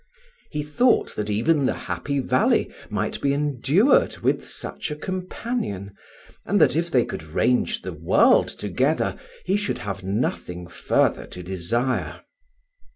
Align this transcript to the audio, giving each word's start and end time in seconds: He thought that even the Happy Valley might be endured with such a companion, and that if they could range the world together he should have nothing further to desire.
He 0.49 0.63
thought 0.63 1.15
that 1.15 1.29
even 1.29 1.67
the 1.67 1.75
Happy 1.75 2.17
Valley 2.17 2.73
might 2.89 3.21
be 3.21 3.33
endured 3.33 4.17
with 4.17 4.43
such 4.43 4.89
a 4.89 4.95
companion, 4.95 5.95
and 6.43 6.59
that 6.59 6.75
if 6.75 6.89
they 6.89 7.05
could 7.05 7.21
range 7.21 7.83
the 7.83 7.93
world 7.93 8.47
together 8.47 9.15
he 9.45 9.55
should 9.55 9.77
have 9.77 10.03
nothing 10.03 10.65
further 10.65 11.27
to 11.27 11.43
desire. 11.43 12.21